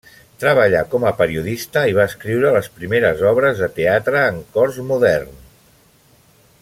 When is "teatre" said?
3.77-4.25